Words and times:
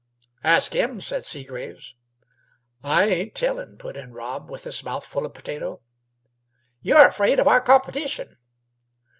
"Ask 0.43 0.73
him," 0.73 0.99
said 0.99 1.25
Seagraves. 1.25 1.93
"I 2.81 3.03
ain't 3.05 3.35
tellin'," 3.35 3.77
put 3.77 3.95
in 3.95 4.13
Rob, 4.13 4.49
with 4.49 4.63
his 4.63 4.83
mouth 4.83 5.05
full 5.05 5.27
of 5.27 5.35
potato. 5.35 5.83
"You're 6.81 7.05
afraid 7.05 7.37
of 7.39 7.47
our 7.47 7.61
competition." 7.61 8.37